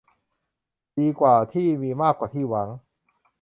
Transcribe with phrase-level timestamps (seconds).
[0.97, 2.67] ดีกว่าที่มีมากกว่าที่หวัง